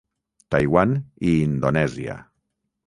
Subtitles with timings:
[0.55, 0.95] Taiwan
[1.33, 2.21] i Indonèsia.